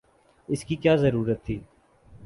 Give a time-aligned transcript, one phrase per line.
[0.49, 1.59] اس کی کیا ضرورت تھی؟